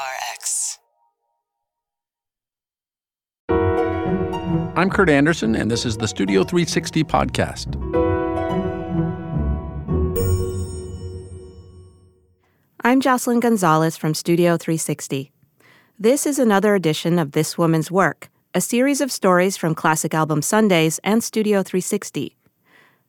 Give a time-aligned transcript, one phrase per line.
[0.00, 0.78] PRX.
[4.76, 7.76] I'm Kurt Andersen, and this is the Studio 360 podcast.
[12.82, 15.32] I'm Jocelyn Gonzalez from Studio 360.
[15.98, 20.40] This is another edition of This Woman's Work, a series of stories from Classic Album
[20.40, 22.36] Sundays and Studio 360.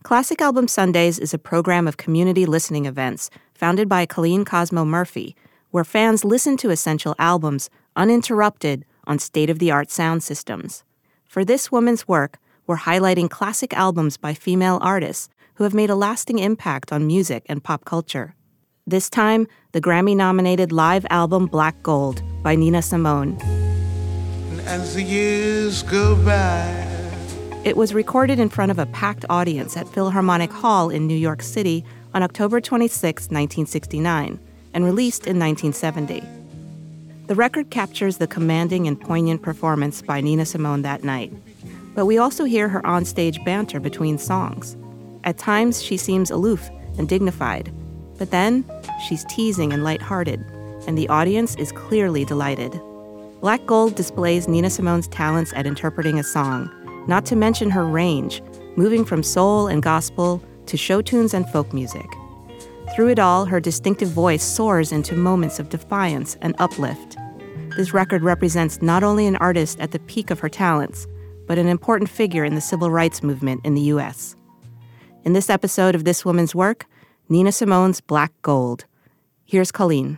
[0.03, 5.37] Classic Album Sundays is a program of community listening events founded by Colleen Cosmo Murphy,
[5.71, 10.83] where fans listen to essential albums uninterrupted on state of the art sound systems.
[11.25, 15.95] For this woman's work, we're highlighting classic albums by female artists who have made a
[15.95, 18.35] lasting impact on music and pop culture.
[18.85, 23.37] This time, the Grammy nominated live album Black Gold by Nina Simone.
[24.65, 26.87] As the years go by,
[27.63, 31.43] It was recorded in front of a packed audience at Philharmonic Hall in New York
[31.43, 34.39] City on October 26, 1969,
[34.73, 36.23] and released in 1970.
[37.27, 41.31] The record captures the commanding and poignant performance by Nina Simone that night,
[41.95, 44.75] but we also hear her onstage banter between songs.
[45.23, 47.71] At times, she seems aloof and dignified,
[48.17, 48.65] but then
[49.07, 50.43] she's teasing and lighthearted,
[50.87, 52.79] and the audience is clearly delighted.
[53.39, 56.69] Black Gold displays Nina Simone's talents at interpreting a song,
[57.07, 58.41] not to mention her range,
[58.75, 62.05] moving from soul and gospel to show tunes and folk music.
[62.93, 67.15] Through it all, her distinctive voice soars into moments of defiance and uplift.
[67.77, 71.07] This record represents not only an artist at the peak of her talents,
[71.47, 74.35] but an important figure in the civil rights movement in the U.S.
[75.23, 76.85] In this episode of This Woman's Work,
[77.29, 78.83] Nina Simone's Black Gold.
[79.45, 80.17] Here's Colleen.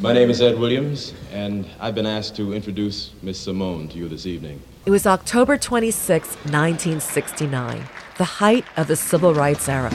[0.00, 4.08] My name is Ed Williams, and I've been asked to introduce Miss Simone to you
[4.08, 4.62] this evening.
[4.86, 9.88] It was October 26, 1969, the height of the civil rights era.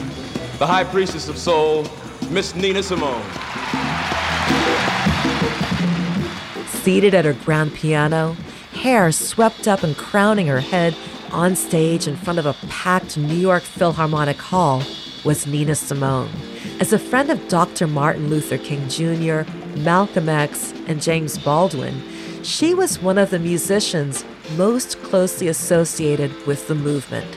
[0.58, 1.86] The High Priestess of Soul,
[2.28, 3.22] Miss Nina Simone.
[6.82, 8.32] Seated at her grand piano,
[8.72, 10.96] hair swept up and crowning her head
[11.30, 14.82] on stage in front of a packed New York Philharmonic Hall
[15.24, 16.30] was Nina Simone.
[16.80, 17.86] As a friend of Dr.
[17.86, 19.48] Martin Luther King Jr.,
[19.78, 22.02] Malcolm X, and James Baldwin,
[22.42, 24.24] she was one of the musicians
[24.56, 27.36] most closely associated with the movement.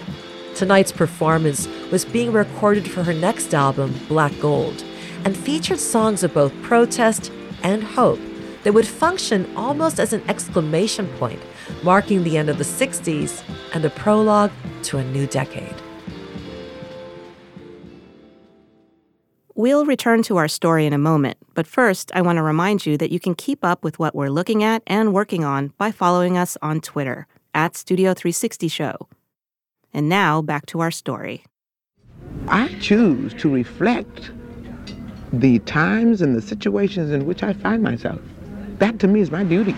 [0.56, 4.84] Tonight's performance was being recorded for her next album, Black Gold,
[5.26, 7.32] and featured songs of both protest
[7.64, 8.20] and hope
[8.64, 11.42] that would function almost as an exclamation point,
[11.84, 13.44] marking the end of the 60s
[13.74, 14.52] and a prologue
[14.84, 15.83] to a new decade.
[19.56, 22.98] We'll return to our story in a moment, but first, I want to remind you
[22.98, 26.40] that you can keep up with what we're looking at and working on by following
[26.40, 29.08] us on Twitter at Studio 360 Show.
[29.94, 31.46] And now, back to our story.
[32.48, 34.32] I choose to reflect
[35.32, 38.20] the times and the situations in which I find myself.
[38.80, 39.76] That to me is my duty.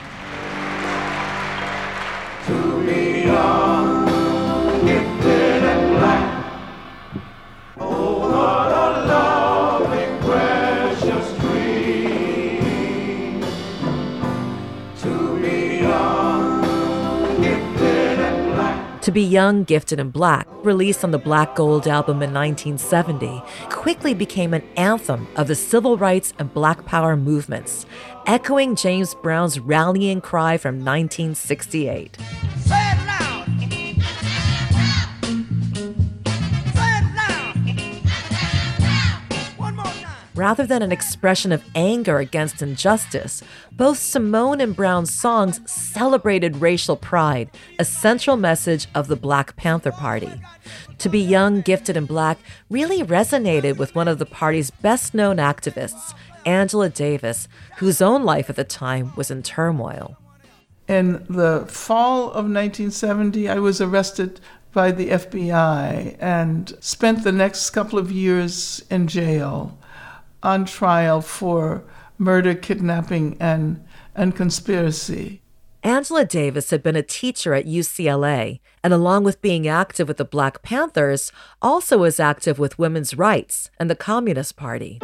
[19.15, 24.53] Be Young, Gifted, and Black, released on the Black Gold album in 1970, quickly became
[24.53, 27.85] an anthem of the civil rights and black power movements,
[28.25, 32.17] echoing James Brown's rallying cry from 1968.
[40.35, 43.41] Rather than an expression of anger against injustice,
[43.72, 49.94] both Simone and Brown's songs celebrated racial pride, a central message of the Black Panther
[49.94, 50.34] Party.
[50.97, 52.38] To Be Young, Gifted, and Black
[52.69, 56.13] really resonated with one of the party's best known activists,
[56.46, 57.47] Angela Davis,
[57.78, 60.17] whose own life at the time was in turmoil.
[60.90, 64.41] In the fall of 1970, I was arrested
[64.73, 69.78] by the FBI and spent the next couple of years in jail
[70.45, 71.83] on trial for
[72.17, 73.83] murder, kidnapping, and,
[74.15, 75.41] and conspiracy.
[75.83, 80.25] Angela Davis had been a teacher at UCLA, and along with being active with the
[80.25, 81.31] Black Panthers,
[81.61, 84.99] also was active with women's rights and the Communist Party.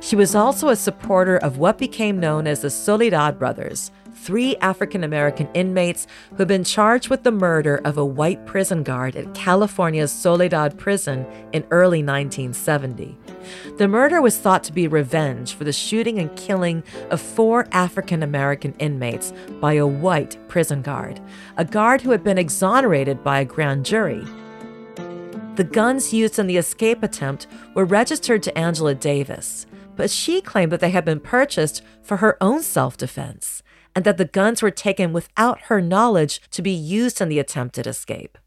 [0.00, 5.04] She was also a supporter of what became known as the Soledad Brothers, three African
[5.04, 9.34] American inmates who had been charged with the murder of a white prison guard at
[9.34, 13.16] California's Soledad Prison in early 1970.
[13.78, 18.22] The murder was thought to be revenge for the shooting and killing of four African
[18.22, 21.20] American inmates by a white prison guard,
[21.56, 24.24] a guard who had been exonerated by a grand jury.
[25.54, 29.66] The guns used in the escape attempt were registered to Angela Davis,
[29.96, 33.62] but she claimed that they had been purchased for her own self defense
[33.98, 37.84] and that the guns were taken without her knowledge to be used in the attempted
[37.84, 38.38] escape.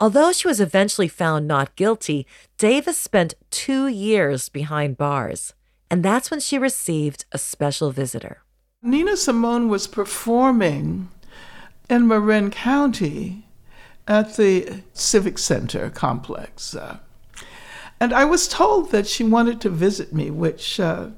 [0.00, 5.52] Although she was eventually found not guilty, Davis spent two years behind bars,
[5.90, 8.44] and that's when she received a special visitor.
[8.80, 11.10] Nina Simone was performing
[11.90, 13.46] in Marin County
[14.08, 16.74] at the Civic Center complex.
[16.74, 16.96] Uh,
[18.00, 21.10] and I was told that she wanted to visit me, which uh,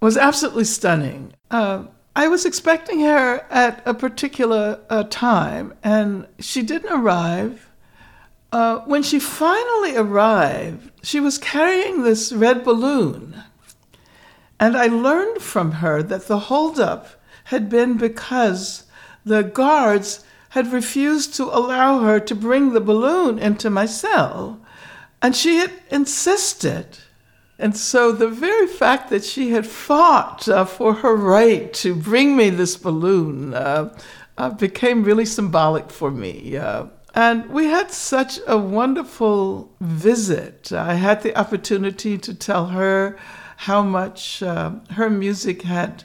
[0.00, 1.32] was absolutely stunning.
[1.48, 1.84] Uh,
[2.18, 7.70] I was expecting her at a particular uh, time, and she didn't arrive.
[8.50, 13.40] Uh, when she finally arrived, she was carrying this red balloon.
[14.58, 17.06] And I learned from her that the holdup
[17.44, 18.82] had been because
[19.24, 24.60] the guards had refused to allow her to bring the balloon into my cell.
[25.22, 26.98] And she had insisted.
[27.58, 32.36] And so the very fact that she had fought uh, for her right to bring
[32.36, 33.98] me this balloon uh,
[34.36, 36.56] uh, became really symbolic for me.
[36.56, 40.70] Uh, and we had such a wonderful visit.
[40.70, 43.18] I had the opportunity to tell her
[43.56, 46.04] how much uh, her music had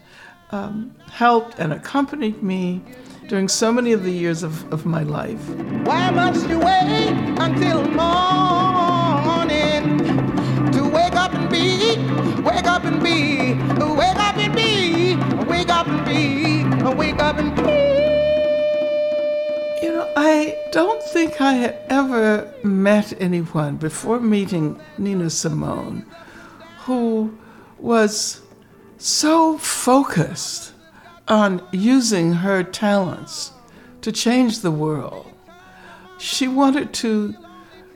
[0.49, 2.81] um, helped and accompanied me
[3.27, 5.49] during so many of the years of, of my life.
[5.85, 7.83] Why must you wait until
[12.43, 16.63] wake up and be, wake up and be, wake up and be,
[16.95, 17.61] wake up and be?
[19.85, 26.05] You know, I don't think I had ever met anyone before meeting Nina Simone
[26.79, 27.37] who
[27.77, 28.41] was
[28.97, 30.73] so focused
[31.27, 33.51] on using her talents
[34.01, 35.31] to change the world.
[36.17, 37.35] She wanted to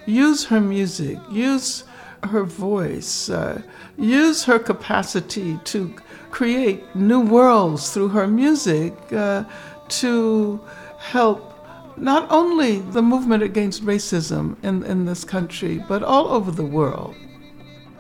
[0.06, 1.84] use her music, use
[2.28, 3.62] her voice, uh,
[3.98, 5.94] use her capacity to
[6.32, 9.44] create new worlds through her music uh,
[9.90, 10.60] to
[11.00, 11.54] help
[11.98, 17.16] not only the movement against racism in, in this country, but all over the world.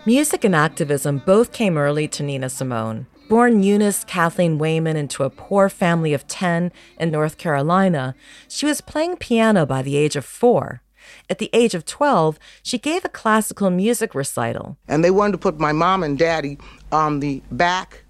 [0.06, 3.08] Music and activism both came early to Nina Simone.
[3.28, 8.16] Born Eunice Kathleen Waymon into a poor family of 10 in North Carolina,
[8.48, 10.82] she was playing piano by the age of four.
[11.30, 14.78] At the age of 12, she gave a classical music recital.
[14.88, 16.58] And they wanted to put my mom and daddy
[16.92, 18.06] on the back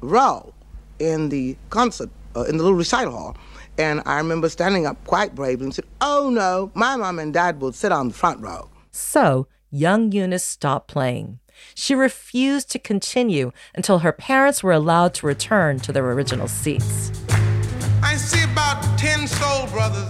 [0.00, 0.54] row
[0.98, 3.36] in the concert, uh, in the little recital hall.
[3.76, 7.60] And I remember standing up quite bravely and said, Oh no, my mom and dad
[7.60, 8.70] will sit on the front row.
[8.92, 11.40] So, young Eunice stopped playing.
[11.74, 17.10] She refused to continue until her parents were allowed to return to their original seats.
[18.02, 20.09] I see about 10 soul brothers out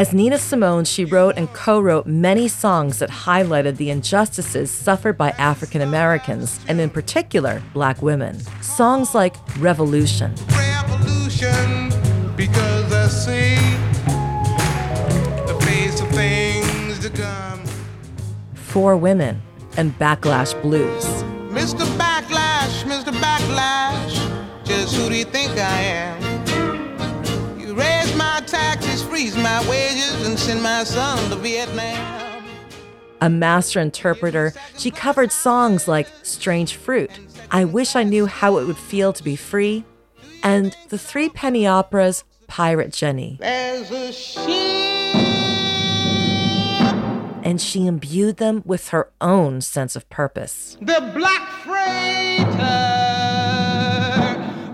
[0.00, 5.18] As Nina Simone, she wrote and co wrote many songs that highlighted the injustices suffered
[5.18, 8.40] by African Americans, and in particular, black women.
[8.62, 10.34] Songs like Revolution.
[10.56, 11.92] Revolution,
[12.34, 13.56] because I see
[15.44, 17.62] the face of things to come.
[18.54, 19.42] For Women,
[19.76, 21.04] and Backlash Blues.
[21.52, 21.84] Mr.
[21.98, 23.12] Backlash, Mr.
[23.20, 26.19] Backlash, just who do you think I am?
[28.50, 32.44] You raise my taxes, freeze my wages, and send my son to Vietnam.
[33.20, 37.10] A master interpreter, she covered songs like Strange Fruit,
[37.50, 39.84] I Wish I Knew How It Would Feel to Be Free,
[40.42, 43.36] and the three penny operas Pirate Jenny.
[43.40, 44.46] There's a ship
[47.42, 50.76] and she imbued them with her own sense of purpose.
[50.80, 52.46] The black freighter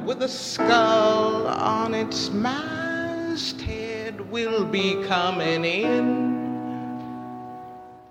[0.04, 2.30] with a skull on its
[3.37, 6.25] masthead will be coming in.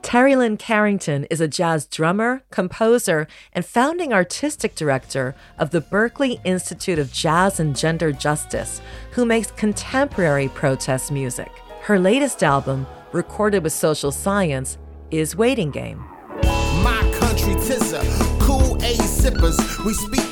[0.04, 6.40] Terri Lyne Carrington is a jazz drummer, composer, and founding artistic director of the Berklee
[6.44, 8.82] Institute of Jazz and Gender Justice,
[9.14, 11.50] who makes contemporary protest music.
[11.82, 14.78] Her latest album, recorded with social science,
[15.10, 16.06] is Waiting Game.
[16.84, 18.04] My country tizzer,
[18.40, 19.58] cool A sippers.
[19.84, 20.25] We speak dapple,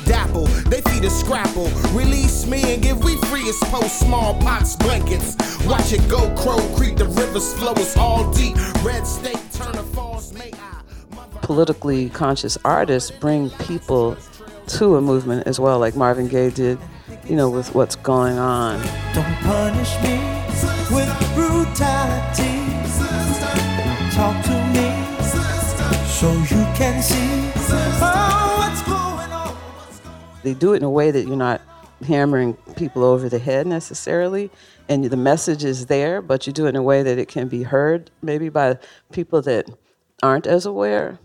[0.66, 1.68] they feed us scrapple.
[1.92, 5.36] Release me and give we free as post smallpox blankets.
[5.66, 8.56] Watch it go, Crow Creek, the rivers flow us all deep.
[8.82, 10.80] Red State, Turner Falls, may I.
[11.42, 14.16] Politically conscious artists bring people
[14.66, 16.78] to a movement as well, like Marvin Gaye did,
[17.24, 18.80] you know, with what's going on.
[19.12, 20.18] Don't punish me
[20.90, 22.60] with brutality.
[24.14, 25.04] Talk to me
[26.06, 27.50] so you can see
[30.44, 31.60] They do it in a way that you're not
[32.06, 34.50] hammering people over the head necessarily.
[34.88, 37.48] and the message is there, but you do it in a way that it can
[37.48, 38.78] be heard, maybe by
[39.12, 39.66] people that
[40.22, 41.18] aren't as aware.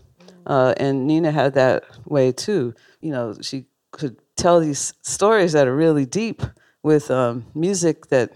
[0.46, 2.74] Uh, and Nina had that way too.
[3.02, 6.42] You know, she could tell these stories that are really deep
[6.82, 8.32] with um, music that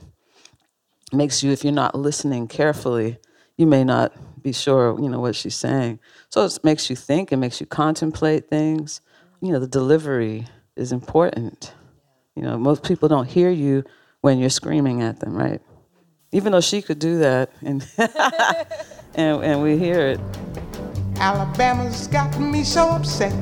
[1.12, 3.18] makes you, if you're not listening carefully,
[3.56, 4.12] you may not
[4.42, 5.98] be sure, you know, what she's saying.
[6.28, 9.00] So it makes you think, it makes you contemplate things.
[9.40, 11.74] You know, the delivery is important.
[12.36, 13.84] You know, most people don't hear you
[14.20, 15.60] when you're screaming at them, right?
[16.32, 17.86] Even though she could do that, and
[19.14, 20.20] and, and we hear it.
[21.16, 23.32] Alabama's got me so upset.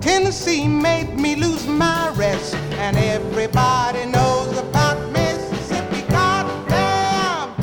[0.00, 6.02] Tennessee made me lose my rest, and everybody knows about Mississippi.
[6.08, 7.54] Goddamn!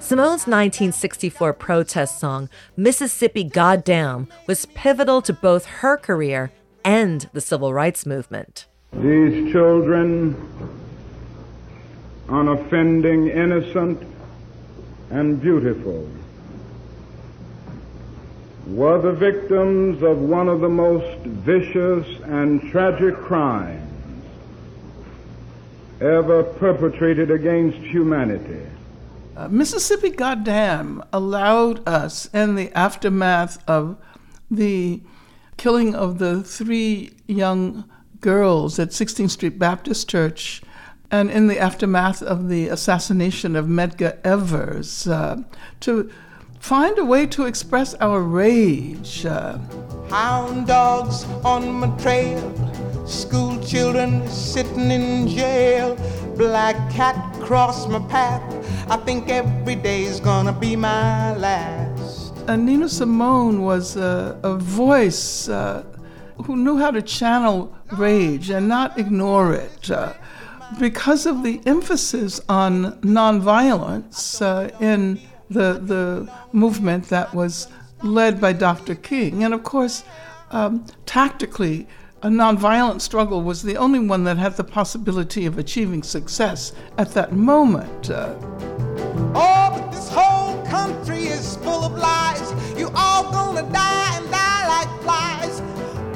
[0.00, 6.50] Simone's 1964 protest song, Mississippi Goddamn, was pivotal to both her career
[6.86, 8.66] and the civil rights movement.
[8.92, 10.36] These children,
[12.28, 14.00] unoffending, innocent,
[15.10, 16.08] and beautiful,
[18.68, 23.82] were the victims of one of the most vicious and tragic crimes
[26.00, 28.64] ever perpetrated against humanity.
[29.36, 33.96] Uh, Mississippi Goddamn allowed us, in the aftermath of
[34.48, 35.02] the
[35.56, 37.84] killing of the three young
[38.20, 40.62] girls at 16th Street Baptist Church,
[41.10, 45.42] and in the aftermath of the assassination of Medgar Evers, uh,
[45.80, 46.10] to
[46.58, 49.24] find a way to express our rage.
[49.24, 49.58] Uh,
[50.10, 55.96] Hound dogs on my trail, school children sitting in jail,
[56.36, 58.42] black cat cross my path.
[58.90, 62.25] I think every day's gonna be my last.
[62.48, 65.84] And Nina Simone was a, a voice uh,
[66.44, 69.90] who knew how to channel rage and not ignore it.
[69.90, 70.12] Uh,
[70.78, 77.68] because of the emphasis on nonviolence uh, in the, the movement that was
[78.02, 78.94] led by Dr.
[78.94, 79.44] King.
[79.44, 80.04] And of course,
[80.50, 81.86] um, tactically,
[82.22, 87.12] a nonviolent struggle was the only one that had the possibility of achieving success at
[87.14, 88.10] that moment.
[90.70, 92.52] Country is full of lies.
[92.78, 95.60] You all gonna die and die like flies.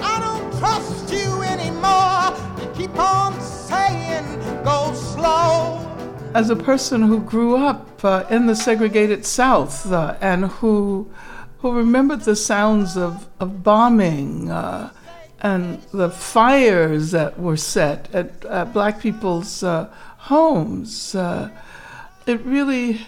[0.01, 2.35] I don't trust you anymore.
[2.61, 4.27] You keep on saying
[4.65, 5.79] go slow.
[6.35, 11.11] as a person who grew up uh, in the segregated South uh, and who
[11.61, 14.91] who remembered the sounds of, of bombing uh,
[15.41, 19.89] and the fires that were set at, at black people's uh,
[20.19, 21.51] homes, uh,
[22.27, 23.07] it really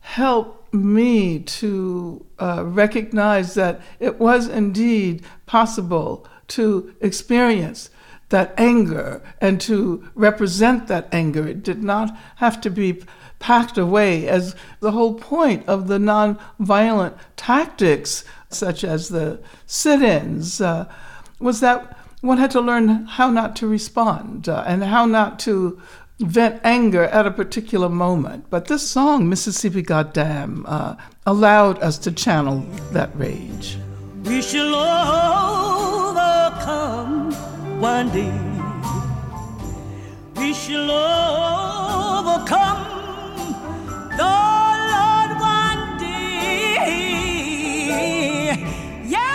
[0.00, 7.90] helped me to uh, recognize that it was indeed possible to experience
[8.30, 11.46] that anger and to represent that anger.
[11.46, 13.02] It did not have to be
[13.38, 20.60] packed away, as the whole point of the nonviolent tactics, such as the sit ins,
[20.60, 20.90] uh,
[21.38, 25.82] was that one had to learn how not to respond uh, and how not to
[26.22, 28.46] vent anger at a particular moment.
[28.50, 33.76] But this song, Mississippi Goddamn, uh, allowed us to channel that rage.
[34.24, 34.74] We shall
[36.14, 37.32] overcome
[37.80, 38.32] one day.
[40.36, 40.90] We shall
[42.20, 42.84] overcome
[44.16, 44.36] the
[44.92, 46.74] Lord one day.
[49.04, 49.26] Yeah,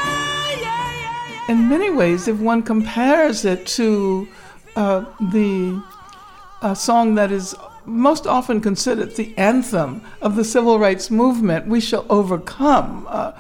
[0.62, 1.50] yeah, yeah.
[1.50, 4.28] In many ways, if one compares it to
[4.76, 5.82] uh, the
[6.62, 11.80] uh, song that is most often considered the anthem of the civil rights movement, We
[11.80, 13.32] Shall Overcome, uh,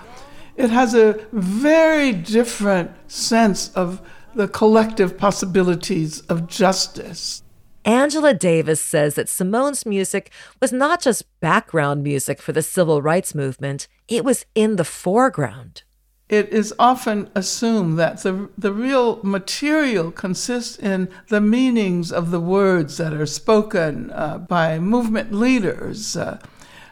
[0.55, 4.01] it has a very different sense of
[4.33, 7.43] the collective possibilities of justice.
[7.85, 10.31] Angela Davis says that Simone's music
[10.61, 15.83] was not just background music for the civil rights movement, it was in the foreground.
[16.29, 22.41] It is often assumed that the, the real material consists in the meanings of the
[22.41, 26.17] words that are spoken uh, by movement leaders.
[26.17, 26.39] Uh,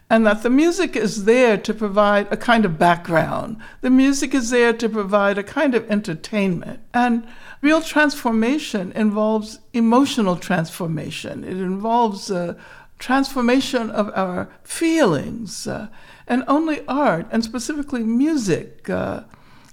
[0.09, 3.57] and that the music is there to provide a kind of background.
[3.81, 6.79] The music is there to provide a kind of entertainment.
[6.93, 7.27] And
[7.61, 12.53] real transformation involves emotional transformation, it involves uh,
[12.99, 15.67] transformation of our feelings.
[15.67, 15.87] Uh,
[16.27, 19.23] and only art, and specifically music, uh,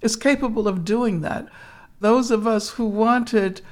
[0.03, 1.49] is capable of doing that.
[2.01, 3.63] Those of us who wanted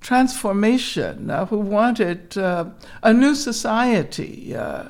[0.00, 2.66] transformation, uh, who wanted uh,
[3.02, 4.88] a new society, uh,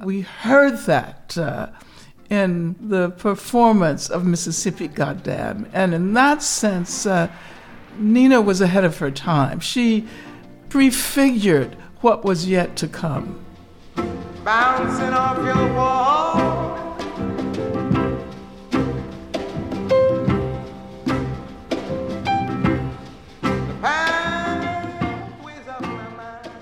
[0.00, 1.68] we heard that uh,
[2.28, 5.68] in the performance of Mississippi Goddamn.
[5.72, 7.06] And in that sense,
[7.98, 9.60] Nina was ahead of her time.
[9.60, 10.06] She
[10.70, 13.44] prefigured what was yet to come.
[14.44, 16.72] Bouncing off your wall.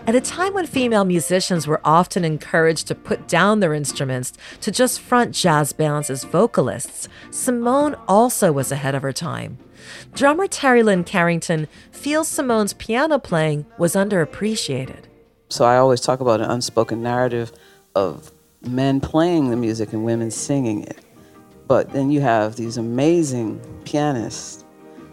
[0.06, 4.72] At a time when female musicians were often encouraged to put down their instruments to
[4.72, 9.58] just front jazz bands as vocalists, Simone also was ahead of her time.
[10.12, 15.09] Drummer Terri Lyne Carrington feels Simone's piano playing was underappreciated.
[15.50, 17.52] So I always talk about an unspoken narrative
[17.96, 18.30] of
[18.62, 20.98] men playing the music and women singing it.
[21.66, 24.64] But then you have these amazing pianists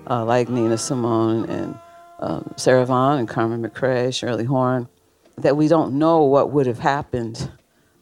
[0.08, 1.79] uh, like Nina Simone and
[2.20, 4.88] um, Sarah Vaughan and Carmen McRae, Shirley Horn,
[5.38, 7.51] that we don't know what would have happened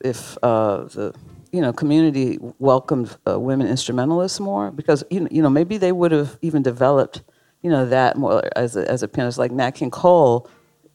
[0.02, 1.14] if uh, the
[1.54, 5.94] you know community welcomed uh, women instrumentalists more because you know, you know maybe they
[5.94, 7.24] would have even developed
[7.62, 10.50] you know that more as a, as a pianist like Nat King Cole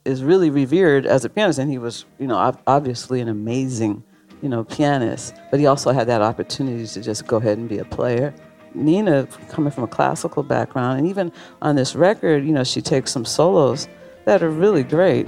[0.04, 4.02] is really revered as a pianist and he was you know obviously an amazing
[4.42, 7.78] you know pianist but he also had that opportunity to just go ahead and be
[7.78, 8.35] a player
[8.75, 13.11] Nina, coming from a classical background, and even on this record, you know, she takes
[13.11, 13.88] some solos
[14.25, 15.26] that are really great.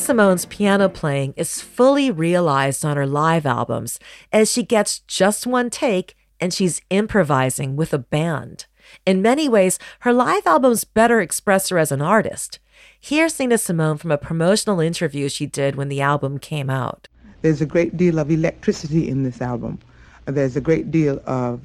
[0.00, 4.00] Simone's piano playing is fully realized on her live albums
[4.32, 8.64] as she gets just one take and she's improvising with a band.
[9.04, 12.58] In many ways, her live albums better express her as an artist.
[12.98, 17.06] Here's Nina Simone from a promotional interview she did when the album came out.
[17.42, 19.78] There's a great deal of electricity in this album.
[20.24, 21.60] There's a great deal of,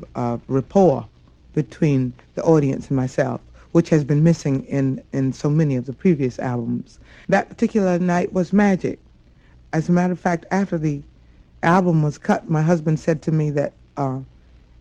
[0.48, 1.08] rapport
[1.54, 3.40] between the audience and myself
[3.76, 6.98] which has been missing in, in so many of the previous albums.
[7.28, 9.00] That particular night was magic.
[9.74, 11.02] As a matter of fact, after the
[11.64, 14.20] album was cut, my husband said to me that uh,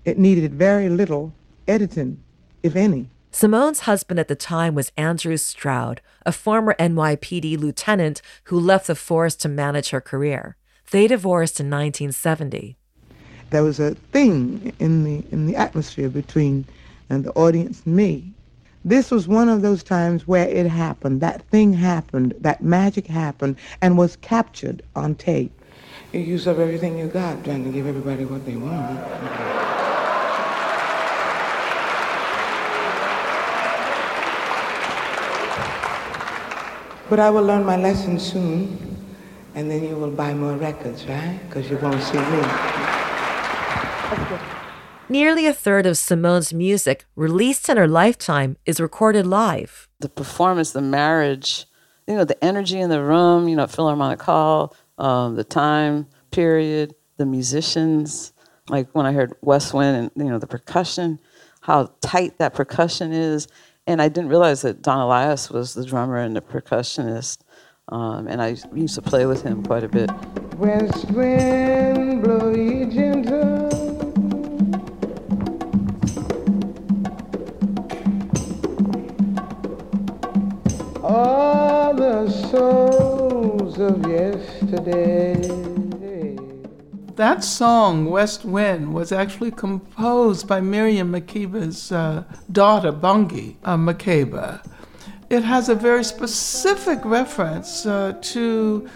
[0.04, 1.32] it needed very little
[1.66, 2.22] editing,
[2.62, 3.08] if any.
[3.30, 8.94] Simone's husband at the time was Andrew Stroud, a former NYPD lieutenant who left the
[8.94, 10.56] force to manage her career.
[10.90, 12.76] They divorced in 1970.
[13.50, 16.64] There was a thing in the in the atmosphere between
[17.10, 18.32] and the audience and me
[18.84, 21.20] this was one of those times where it happened.
[21.20, 22.34] That thing happened.
[22.40, 25.52] That magic happened and was captured on tape.
[26.12, 29.00] You use up everything you got trying to give everybody what they want.
[37.10, 38.78] But I will learn my lesson soon,
[39.54, 41.38] and then you will buy more records, right?
[41.46, 42.42] Because you won't see me.
[45.08, 49.86] Nearly a third of Simone's music released in her lifetime is recorded live.
[50.00, 51.66] The performance, the marriage,
[52.08, 56.94] you know, the energy in the room, you know, Philharmonic Hall, um, the time period,
[57.18, 58.32] the musicians.
[58.70, 61.18] Like when I heard West Wind and, you know, the percussion,
[61.60, 63.46] how tight that percussion is.
[63.86, 67.40] And I didn't realize that Don Alias was the drummer and the percussionist.
[67.88, 70.10] Um, and I used to play with him quite a bit.
[70.56, 72.54] West wind blow
[82.54, 85.34] souls of yesterday.
[87.16, 94.64] That song, West Wind, was actually composed by Miriam Makeba's uh, daughter, Bongi uh, Makeba.
[95.30, 98.88] It has a very specific reference uh, to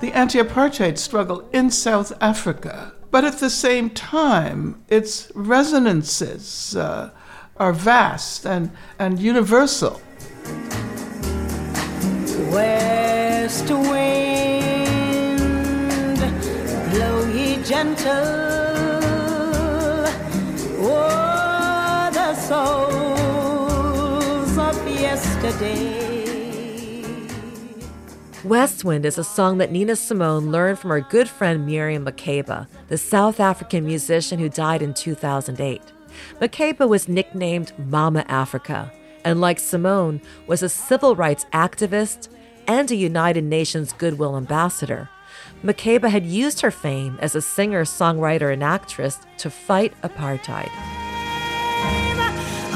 [0.00, 2.92] the anti apartheid struggle in South Africa.
[3.10, 7.10] But at the same time, its resonances uh,
[7.56, 10.02] are vast and, and universal.
[13.46, 15.38] West wind,
[16.90, 18.10] blow ye gentle.
[20.82, 22.98] Oh, the souls
[24.58, 25.94] of yesterday.
[28.42, 32.66] West Wind is a song that Nina Simone learned from her good friend Miriam Makeba,
[32.88, 35.80] the South African musician who died in 2008.
[36.40, 38.92] Makeba was nicknamed Mama Africa,
[39.24, 42.26] and like Simone, was a civil rights activist
[42.66, 45.08] and a United Nations Goodwill Ambassador.
[45.64, 50.70] Makeba had used her fame as a singer, songwriter, and actress to fight apartheid.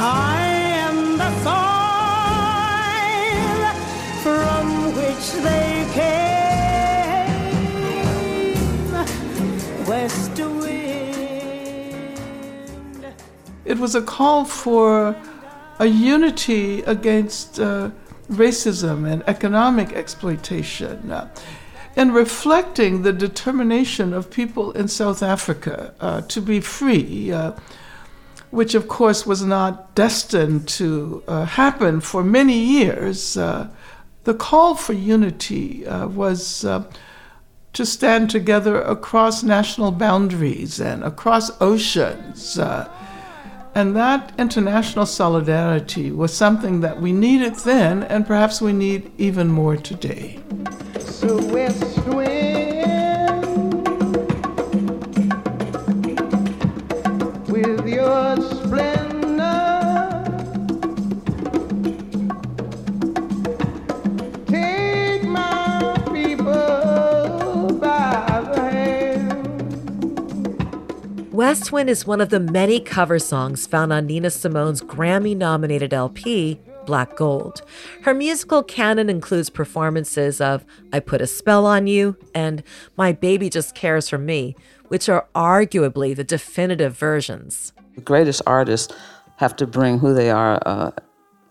[0.03, 0.46] I
[0.87, 1.61] am the soil
[4.22, 6.31] from which they came.
[9.87, 11.81] West wind.
[13.64, 15.14] It was a call for
[15.79, 17.90] a unity against uh,
[18.30, 21.10] racism and economic exploitation.
[21.10, 21.28] Uh,
[21.96, 27.52] and reflecting the determination of people in South Africa uh, to be free, uh,
[28.50, 33.36] which of course was not destined to uh, happen for many years.
[33.36, 33.68] Uh,
[34.24, 36.84] the call for unity uh, was uh,
[37.72, 42.58] to stand together across national boundaries and across oceans.
[43.74, 49.48] And that international solidarity was something that we needed then, and perhaps we need even
[49.48, 50.38] more today.
[50.98, 52.20] So with your
[71.40, 75.94] West Wind is one of the many cover songs found on Nina Simone's Grammy nominated
[75.94, 77.62] LP, Black Gold.
[78.03, 82.62] Her musical canon includes performances of I Put a Spell on You and
[82.94, 84.55] My Baby Just Cares for Me,
[84.88, 87.72] which are arguably the definitive versions.
[87.94, 88.94] The greatest artists
[89.37, 90.90] have to bring who they are uh,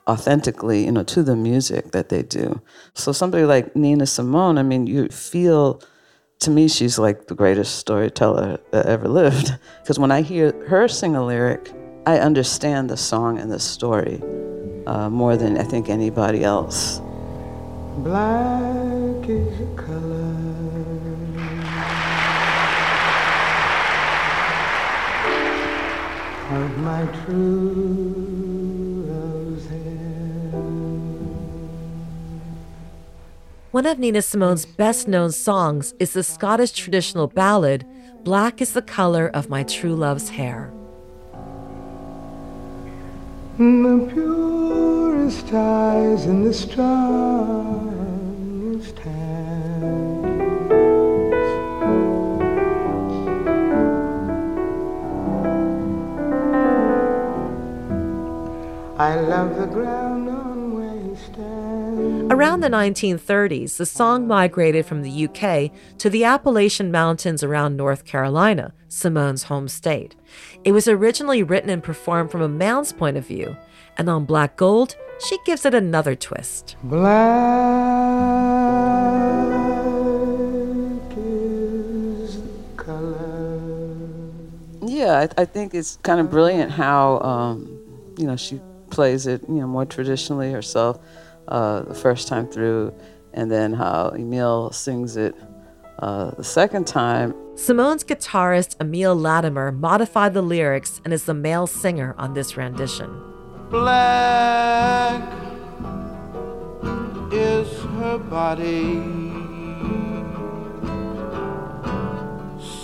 [0.08, 2.62] authentically, you know, to the music that they do.
[2.94, 5.82] So somebody like Nina Simone, I mean, you feel
[6.40, 10.88] to me she's like the greatest storyteller that ever lived because when I hear her
[10.88, 11.72] sing a lyric,
[12.06, 14.22] I understand the song and the story
[14.88, 17.00] uh, more than I think anybody else.
[17.98, 20.30] Black is color
[26.52, 28.19] of my true
[33.72, 37.86] One of Nina Simone's best known songs is the Scottish traditional ballad,
[38.24, 40.74] Black is the Color of My True Love's Hair.
[43.60, 46.98] The purest eyes and the strongest
[48.98, 50.26] hands.
[58.98, 60.79] I love the ground on.
[62.32, 68.06] Around the 1930s, the song migrated from the UK to the Appalachian Mountains around North
[68.06, 70.16] Carolina, Simone's home state.
[70.64, 73.58] It was originally written and performed from a man's point of view,
[73.98, 74.96] and on Black Gold,
[75.28, 76.76] she gives it another twist.
[76.84, 77.10] Black
[81.18, 83.60] is the color.
[84.86, 87.80] Yeah, I, I think it's kind of brilliant how um,
[88.18, 91.00] you know she plays it, you know, more traditionally herself
[91.48, 92.94] uh, the first time through,
[93.34, 95.36] and then how Emile sings it
[96.00, 97.34] uh, the second time.
[97.56, 103.10] Simone's guitarist Emile Latimer modified the lyrics and is the male singer on this rendition.
[103.70, 105.22] Black
[107.32, 107.68] is
[108.00, 108.96] her body,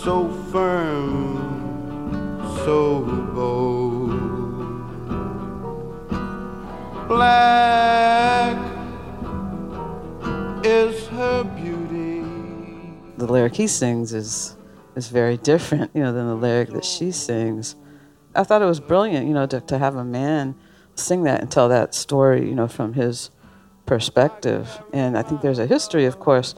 [0.03, 3.01] so firm, so
[3.33, 3.84] bold.
[7.07, 8.57] Black
[10.65, 12.23] is her beauty.
[13.17, 14.57] The lyric he sings is
[14.95, 17.75] is very different, you know, than the lyric that she sings.
[18.33, 20.55] I thought it was brilliant, you know, to, to have a man
[20.95, 23.29] sing that and tell that story, you know, from his
[23.85, 24.81] perspective.
[24.91, 26.55] And I think there's a history, of course,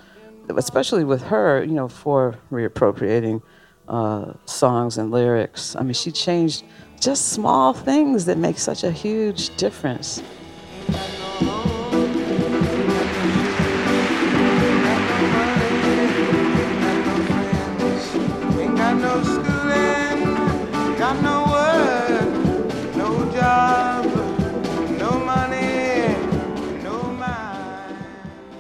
[0.56, 3.42] especially with her, you know, for reappropriating
[3.88, 5.76] uh, songs and lyrics.
[5.76, 6.64] I mean, she changed
[7.00, 10.22] just small things that make such a huge difference.
[18.60, 20.36] Ain't got no schooling,
[20.98, 24.06] got no work, no job,
[25.00, 26.16] no money,
[26.84, 27.98] no mind.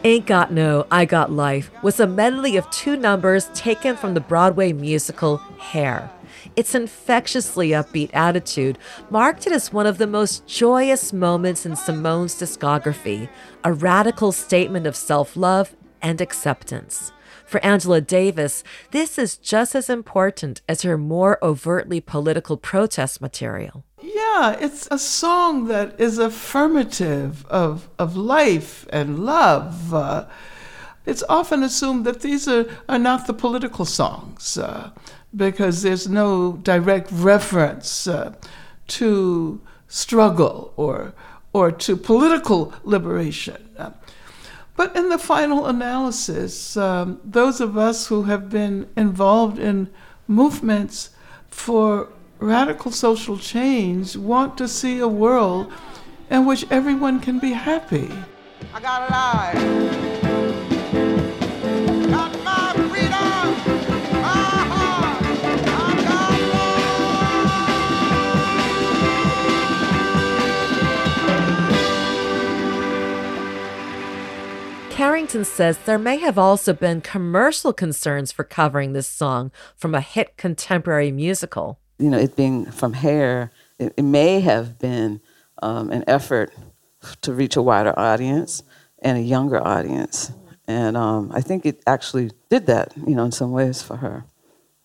[0.03, 4.21] Ain't Got No, I Got Life was a medley of two numbers taken from the
[4.21, 6.11] Broadway musical Hair.
[6.57, 8.79] Its infectiously upbeat attitude
[9.11, 13.29] marked it as one of the most joyous moments in Simone's discography,
[13.63, 17.11] a radical statement of self love and acceptance.
[17.45, 23.85] For Angela Davis, this is just as important as her more overtly political protest material.
[24.01, 29.93] Yeah, it's a song that is affirmative of, of life and love.
[29.93, 30.25] Uh,
[31.05, 34.89] it's often assumed that these are, are not the political songs uh,
[35.37, 38.33] because there's no direct reference uh,
[38.87, 41.13] to struggle or,
[41.53, 43.69] or to political liberation.
[43.77, 43.91] Uh,
[44.75, 49.89] but in the final analysis, um, those of us who have been involved in
[50.27, 51.11] movements
[51.49, 55.71] for radical social change want to see a world
[56.29, 58.11] in which everyone can be happy.
[58.73, 60.26] I got
[74.97, 80.01] Carrington says there may have also been commercial concerns for covering this song from a
[80.01, 81.77] hit contemporary musical.
[81.99, 85.21] You know, it being from Hair, it, it may have been
[85.61, 86.51] um, an effort
[87.21, 88.63] to reach a wider audience
[89.03, 90.31] and a younger audience.
[90.67, 94.25] And um, I think it actually did that, you know, in some ways for her.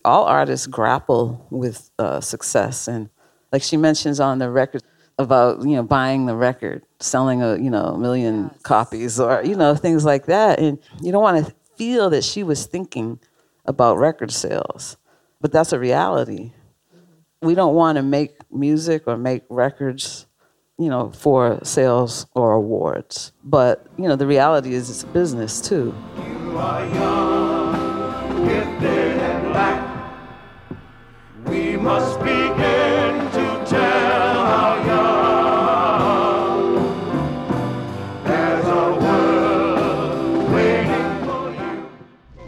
[0.05, 2.87] All artists grapple with uh, success.
[2.87, 3.09] And
[3.51, 4.83] like she mentions on the record
[5.17, 9.55] about, you know, buying the record, selling a, you know, a million copies or, you
[9.55, 10.59] know, things like that.
[10.59, 13.19] And you don't want to feel that she was thinking
[13.65, 14.97] about record sales.
[15.41, 16.53] But that's a reality.
[17.41, 20.25] We don't want to make music or make records
[20.77, 23.31] you know, for sales or awards.
[23.43, 25.95] But, you know, the reality is it's a business too.
[26.17, 30.15] You are young, and black.
[31.45, 32.82] We must begin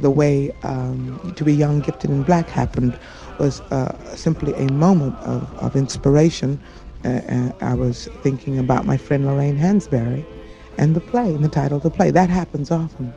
[0.06, 2.96] The way um, To Be Young, Gifted, and Black happened
[3.40, 6.62] was uh, simply a moment of, of inspiration.
[7.04, 10.24] Uh, uh, I was thinking about my friend Lorraine Hansberry
[10.78, 12.12] and the play, and the title of the play.
[12.12, 13.16] That happens often,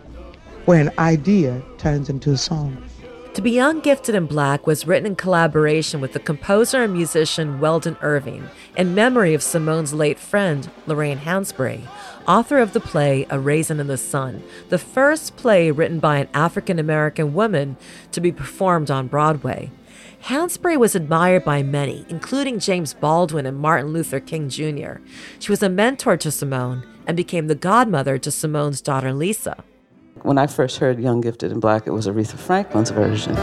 [0.65, 2.83] where an idea turns into a song.
[3.39, 7.61] To Be Young, Gifted, and Black was written in collaboration with the composer and musician
[7.61, 11.87] Weldon Irvine in memory of Simone's late friend, Lorraine Hansberry,
[12.27, 16.29] author of the play A Raisin in the Sun, the first play written by an
[16.35, 17.77] African American woman
[18.11, 19.71] to be performed on Broadway.
[20.25, 24.95] Hansberry was admired by many, including James Baldwin and Martin Luther King Jr.
[25.39, 29.63] She was a mentor to Simone and became the godmother to Simone's daughter Lisa.
[30.23, 33.37] When I first heard Young, Gifted, and Black, it was Aretha Franklin's version.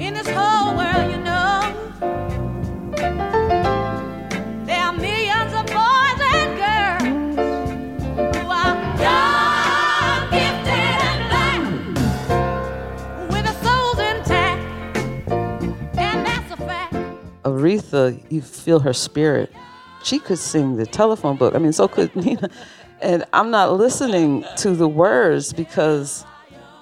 [0.00, 1.74] In this whole world, you know,
[4.64, 7.02] there are millions of boys and girls
[8.36, 11.62] who are young, gifted, and black,
[13.30, 14.62] with their souls intact,
[15.98, 16.94] and that's a fact.
[17.44, 19.52] Aretha, you feel her spirit.
[20.02, 21.54] She could sing the telephone book.
[21.54, 22.48] I mean, so could Nina.
[23.02, 26.24] And I'm not listening to the words because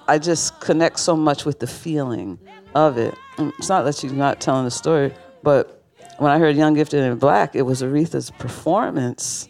[0.07, 2.39] I just connect so much with the feeling
[2.75, 3.15] of it.
[3.37, 5.83] And It's not that she's not telling the story, but
[6.17, 9.47] when I heard Young, Gifted, and Black, it was Aretha's performance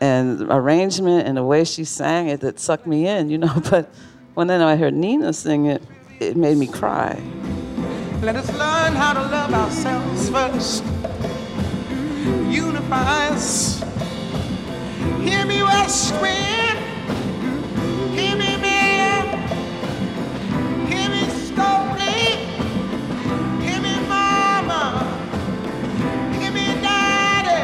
[0.00, 3.62] and arrangement and the way she sang it that sucked me in, you know.
[3.70, 3.88] But
[4.34, 5.82] when then I heard Nina sing it,
[6.18, 7.22] it made me cry.
[8.20, 10.82] Let us learn how to love ourselves first.
[12.50, 13.93] Unify us.
[15.24, 16.78] Hear me, west wind.
[18.14, 19.22] Hear me, man.
[20.86, 22.36] Hear me, Stokely.
[23.64, 24.80] Hear me, mama.
[26.38, 27.60] Hear me, daddy.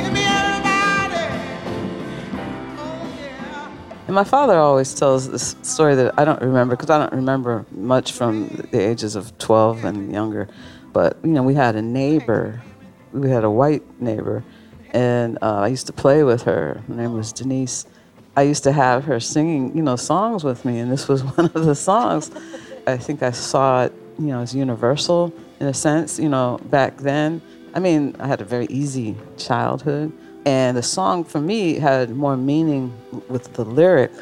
[0.00, 1.24] Hear me, everybody.
[4.06, 7.66] And my father always tells this story that I don't remember because I don't remember
[7.72, 10.48] much from the ages of 12 and younger.
[10.94, 12.62] But, you know, we had a neighbor,
[13.12, 14.42] we had a white neighbor,
[14.96, 16.82] and uh, I used to play with her.
[16.88, 17.84] Her name was Denise.
[18.34, 21.50] I used to have her singing, you know, songs with me, and this was one
[21.54, 22.30] of the songs.
[22.86, 26.96] I think I saw it, you know, as universal in a sense, you know, back
[26.96, 27.42] then.
[27.74, 30.12] I mean, I had a very easy childhood,
[30.46, 32.90] and the song for me had more meaning
[33.28, 34.12] with the lyric,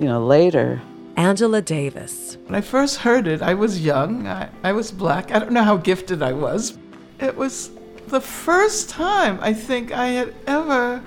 [0.00, 0.80] you know, later.
[1.18, 2.38] Angela Davis.
[2.46, 4.26] When I first heard it, I was young.
[4.26, 5.32] I, I was black.
[5.32, 6.78] I don't know how gifted I was.
[7.20, 7.70] It was
[8.08, 11.02] the first time I think I had ever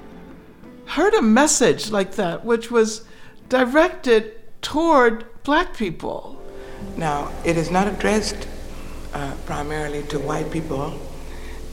[0.86, 3.04] heard a message like that, which was
[3.50, 6.42] directed toward black people.
[6.96, 8.48] Now, it is not addressed
[9.14, 11.00] uh, primarily to white people,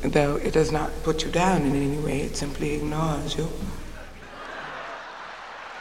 [0.02, 3.48] though it does not put you down in any way, it simply ignores you.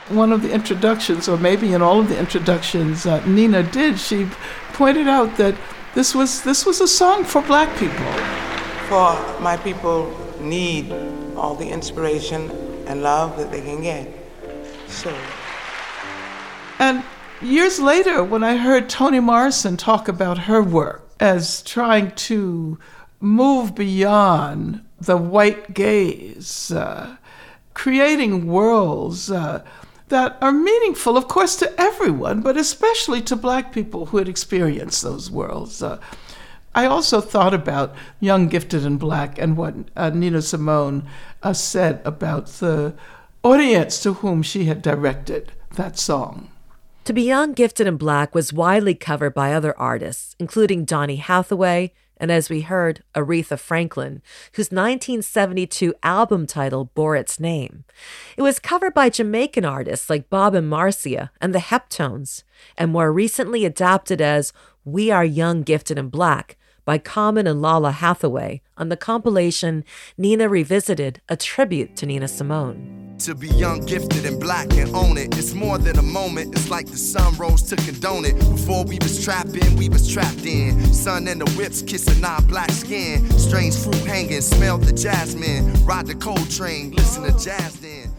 [0.10, 4.28] One of the introductions, or maybe in all of the introductions uh, Nina did, she
[4.74, 5.56] pointed out that
[5.96, 8.53] this was this was a song for black people.
[8.94, 10.94] For my people need
[11.36, 12.52] all the inspiration
[12.86, 14.08] and love that they can get.
[14.88, 15.12] So,
[16.78, 17.04] And
[17.42, 22.78] years later, when I heard Toni Morrison talk about her work as trying to
[23.20, 27.18] move beyond the white gaze, uh,
[27.74, 29.66] creating worlds uh,
[30.10, 35.02] that are meaningful, of course, to everyone, but especially to black people who had experienced
[35.02, 35.82] those worlds.
[35.82, 36.00] Uh,
[36.76, 41.08] I also thought about Young, Gifted, and Black and what uh, Nina Simone
[41.44, 42.96] uh, said about the
[43.44, 46.50] audience to whom she had directed that song.
[47.06, 51.92] To Be Young, Gifted, and Black was widely covered by other artists, including Donny Hathaway
[52.18, 54.22] and, as we heard, Aretha Franklin,
[54.54, 57.84] whose 1972 album title bore its name.
[58.38, 62.44] It was covered by Jamaican artists like Bob and Marcia and the Heptones,
[62.78, 64.54] and more recently adapted as
[64.86, 69.84] We Are Young, Gifted, and Black by Common and Lalah Hathaway on the compilation
[70.18, 73.16] Nina Revisited, a tribute to Nina Simone.
[73.20, 75.38] To be young, gifted, and black and own it.
[75.38, 76.54] It's more than a moment.
[76.56, 78.38] It's like the sun rose to condone it.
[78.40, 80.94] Before we was trapping, we was trapped in.
[80.94, 83.30] Sun and the whips kissing our black skin.
[83.38, 85.72] Strange fruit hanging, smell the jasmine.
[85.86, 88.12] Ride the cold train, listen to jazz then.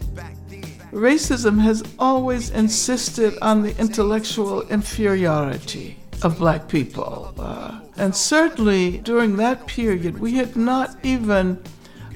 [0.92, 7.35] Racism has always insisted on the intellectual inferiority of black people.
[7.39, 11.63] Uh, and certainly during that period, we had not even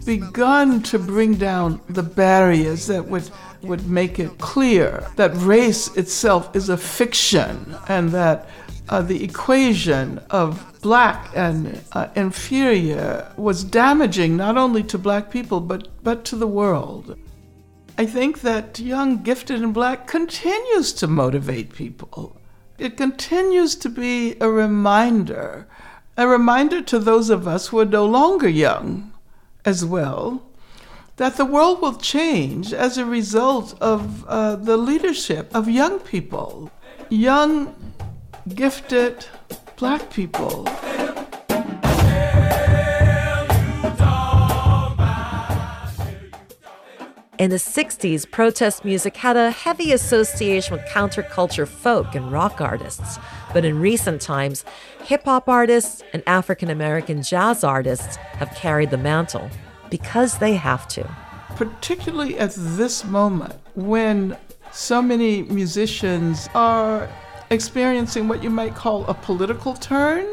[0.05, 3.31] begun to bring down the barriers that would,
[3.62, 8.49] would make it clear that race itself is a fiction and that
[8.88, 15.61] uh, the equation of black and uh, inferior was damaging not only to black people
[15.61, 17.18] but, but to the world.
[17.99, 22.38] I think that Young, Gifted, and Black continues to motivate people.
[22.79, 25.67] It continues to be a reminder,
[26.17, 29.12] a reminder to those of us who are no longer young
[29.64, 30.45] as well,
[31.17, 36.71] that the world will change as a result of uh, the leadership of young people,
[37.09, 37.75] young,
[38.55, 39.27] gifted
[39.77, 40.69] black people.
[47.38, 53.16] In the 60s, protest music had a heavy association with counterculture folk and rock artists.
[53.53, 54.64] But in recent times,
[55.05, 59.48] hip hop artists and African American jazz artists have carried the mantle
[59.88, 61.09] because they have to.
[61.51, 64.37] Particularly at this moment when
[64.72, 67.09] so many musicians are
[67.51, 70.27] experiencing what you might call a political turn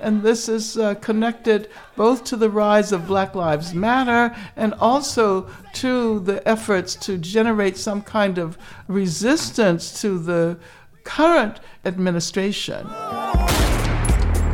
[0.00, 5.48] and this is uh, connected both to the rise of Black Lives Matter and also
[5.74, 10.58] to the efforts to generate some kind of resistance to the
[11.04, 12.86] current administration.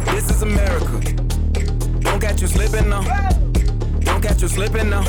[0.07, 1.13] This is America.
[2.01, 3.03] Don't catch you slipping now.
[4.01, 5.03] Don't catch you slipping now.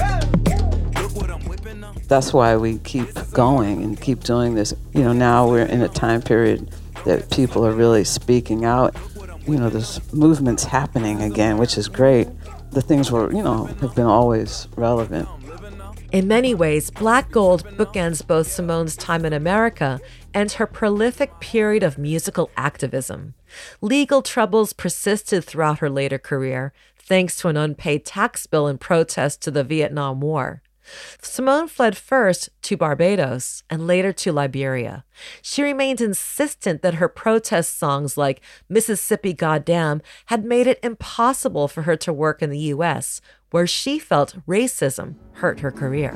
[2.07, 4.73] That's why we keep going and keep doing this.
[4.93, 6.71] You know, now we're in a time period
[7.05, 8.95] that people are really speaking out
[9.47, 12.27] you know, this movement's happening again, which is great.
[12.71, 15.27] The things were, you know, have been always relevant.
[16.11, 19.99] In many ways, Black Gold bookends both Simone's time in America
[20.33, 23.33] and her prolific period of musical activism.
[23.81, 29.41] Legal troubles persisted throughout her later career, thanks to an unpaid tax bill in protest
[29.41, 30.61] to the Vietnam War.
[31.21, 35.05] Simone fled first to Barbados and later to Liberia.
[35.41, 41.83] She remained insistent that her protest songs like Mississippi Goddam had made it impossible for
[41.83, 43.21] her to work in the U.S.,
[43.51, 46.13] where she felt racism hurt her career.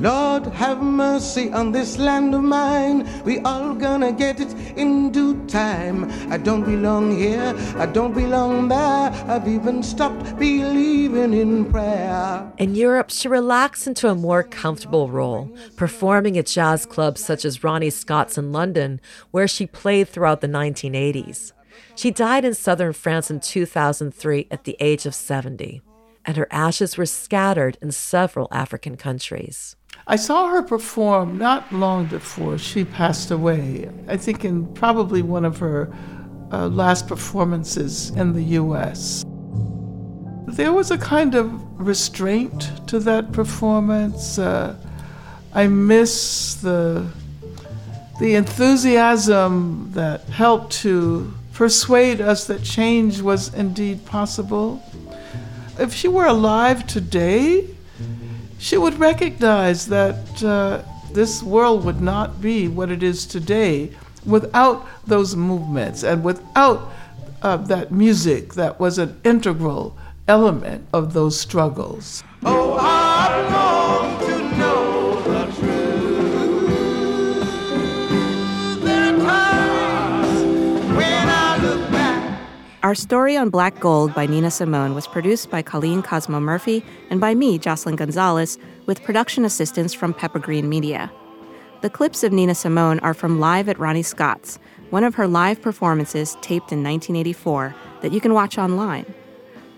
[0.00, 3.08] Lord, have mercy on this land of mine.
[3.24, 6.10] We all gonna get it in due time.
[6.30, 9.10] I don't belong here, I don't belong there.
[9.28, 12.52] I've even stopped believing in prayer.
[12.58, 17.62] In Europe, she relaxed into a more comfortable role, performing at jazz clubs such as
[17.62, 21.52] Ronnie Scott's in London, where she played throughout the 1980s.
[21.94, 25.80] She died in southern France in 2003 at the age of 70,
[26.24, 29.76] and her ashes were scattered in several African countries.
[30.06, 33.90] I saw her perform not long before she passed away.
[34.06, 35.90] I think in probably one of her
[36.52, 39.24] uh, last performances in the US.
[40.46, 44.38] There was a kind of restraint to that performance.
[44.38, 44.76] Uh,
[45.54, 47.06] I miss the
[48.20, 54.82] the enthusiasm that helped to persuade us that change was indeed possible.
[55.78, 57.74] If she were alive today,
[58.64, 60.80] she would recognize that uh,
[61.12, 63.90] this world would not be what it is today
[64.24, 66.90] without those movements and without
[67.42, 69.94] uh, that music that was an integral
[70.26, 72.24] element of those struggles.
[72.42, 73.73] Oh,
[82.94, 87.20] Our story on Black Gold by Nina Simone was produced by Colleen Cosmo Murphy and
[87.20, 91.10] by me, Jocelyn Gonzalez, with production assistance from Pepper Green Media.
[91.80, 95.60] The clips of Nina Simone are from Live at Ronnie Scott's, one of her live
[95.60, 99.12] performances taped in 1984 that you can watch online.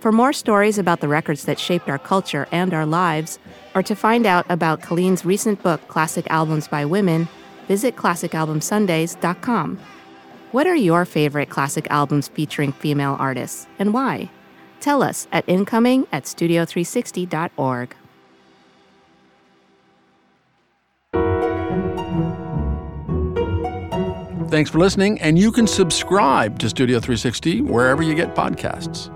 [0.01, 3.39] For more stories about the records that shaped our culture and our lives,
[3.75, 7.29] or to find out about Colleen's recent book, Classic Albums by Women,
[7.67, 9.81] visit classicalbumsundays.com.
[10.53, 14.31] What are your favorite classic albums featuring female artists, and why?
[14.81, 17.97] Tell us at incoming at studio360.org.
[24.49, 29.13] Thanks for listening, and you can subscribe to Studio 360 wherever you get podcasts.